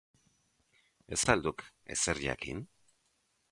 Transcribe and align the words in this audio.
Ez 1.17 1.19
al 1.33 1.45
duk 1.49 1.63
ezer 1.97 2.25
jakin? 2.25 2.67